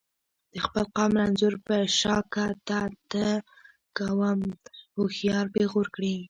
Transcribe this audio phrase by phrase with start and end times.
[0.53, 3.25] د خپل قام رنځور په شاکه ته ته
[3.97, 4.39] کوم
[4.95, 6.13] هوښیار پیغور کړي.